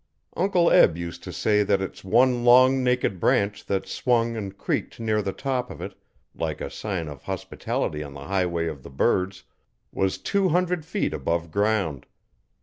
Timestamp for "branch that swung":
3.19-4.35